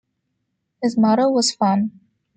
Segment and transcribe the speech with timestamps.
[0.81, 1.99] His motto was "fun".